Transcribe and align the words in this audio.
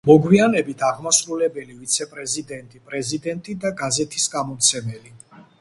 მოგვიანებით 0.09 0.79
აღმასრულებელი 0.87 1.75
ვიცე-პრეზიდენტი, 1.83 2.83
პრეზიდენტი 2.89 3.59
და 3.67 3.73
გაზეთის 3.83 4.29
გამომცემელი. 4.39 5.19